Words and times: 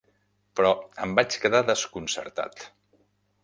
Però 0.59 0.71
em 1.05 1.13
vaig 1.19 1.37
quedar 1.45 1.61
desconcertat. 1.69 2.69